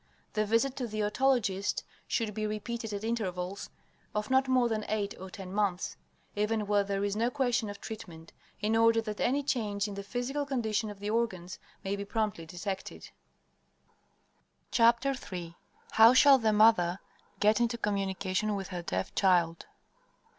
The 0.33 0.47
visit 0.47 0.75
to 0.77 0.87
the 0.87 1.01
otologist 1.01 1.83
should 2.07 2.33
be 2.33 2.47
repeated 2.47 2.91
at 2.91 3.03
intervals 3.03 3.69
of 4.15 4.31
not 4.31 4.47
more 4.47 4.67
than 4.67 4.83
eight 4.89 5.13
or 5.19 5.29
ten 5.29 5.53
months, 5.53 5.95
even 6.35 6.65
where 6.65 6.83
there 6.83 7.03
is 7.03 7.15
no 7.15 7.29
question 7.29 7.69
of 7.69 7.79
treatment, 7.79 8.33
in 8.61 8.75
order 8.75 8.99
that 8.99 9.19
any 9.21 9.43
change 9.43 9.87
in 9.87 9.93
the 9.93 10.01
physical 10.01 10.43
condition 10.43 10.89
of 10.89 11.01
the 11.01 11.11
organs 11.11 11.59
may 11.83 11.95
be 11.95 12.03
promptly 12.03 12.47
detected. 12.47 13.11
III 14.79 15.55
HOW 15.91 16.13
SHALL 16.15 16.39
THE 16.39 16.51
MOTHER 16.53 16.97
GET 17.39 17.61
INTO 17.61 17.77
COMMUNICATION 17.77 18.55
WITH 18.55 18.69
HER 18.69 18.81
DEAF 18.81 19.13
CHILD? 19.13 19.67